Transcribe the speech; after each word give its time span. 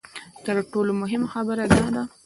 تر 0.45 0.55
ټولو 0.71 0.91
مهمه 1.01 1.27
خبره 1.33 1.63
دا 1.73 1.85
ده. 1.95 2.03